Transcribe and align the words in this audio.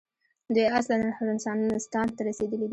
دوی 0.53 0.67
اصلاً 0.79 0.97
رنسانستان 1.27 2.07
ته 2.15 2.21
رسېدلي 2.27 2.59
دي. 2.67 2.69